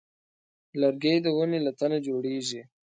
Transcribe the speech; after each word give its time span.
لرګی 0.81 1.15
د 1.25 1.27
ونې 1.37 1.59
له 1.65 1.71
تنه 1.79 1.97
جوړېږي. 2.07 2.61